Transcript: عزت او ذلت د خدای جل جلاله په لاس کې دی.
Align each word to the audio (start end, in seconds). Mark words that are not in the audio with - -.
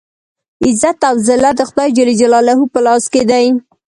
عزت 0.65 0.99
او 1.09 1.15
ذلت 1.27 1.53
د 1.57 1.61
خدای 1.69 1.89
جل 1.97 2.09
جلاله 2.21 2.53
په 2.73 2.79
لاس 2.85 3.03
کې 3.13 3.21
دی. 3.29 3.45